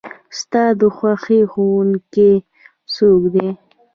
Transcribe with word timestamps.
ستا 0.39 0.63
د 0.79 0.81
خوښې 0.95 1.39
ښوونکي 1.51 2.31
څوک 2.93 3.21
دی؟ 3.33 3.49